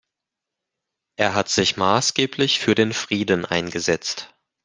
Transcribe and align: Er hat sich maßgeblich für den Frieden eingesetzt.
Er 1.19 1.35
hat 1.35 1.49
sich 1.49 1.77
maßgeblich 1.77 2.57
für 2.59 2.73
den 2.73 2.91
Frieden 2.91 3.45
eingesetzt. 3.45 4.33